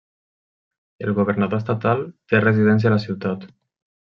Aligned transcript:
El 1.07 1.11
governador 1.19 1.59
estatal 1.65 2.01
té 2.33 2.43
residència 2.47 2.93
a 2.93 2.97
la 2.97 3.01
ciutat. 3.05 3.47